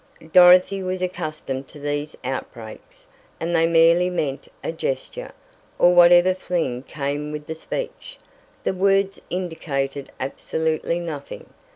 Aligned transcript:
Dorothy 0.33 0.81
was 0.81 0.99
accustomed 1.03 1.67
to 1.67 1.79
these 1.79 2.17
outbreaks, 2.23 3.05
and 3.39 3.55
they 3.55 3.67
merely 3.67 4.09
meant 4.09 4.51
a 4.63 4.71
gesture, 4.71 5.31
or 5.77 5.93
whatever 5.93 6.33
fling 6.33 6.81
came 6.81 7.31
with 7.31 7.45
the 7.45 7.53
speech; 7.53 8.17
the 8.63 8.73
words 8.73 9.21
indicated 9.29 10.11
absolutely 10.19 10.99
nothing. 10.99 11.51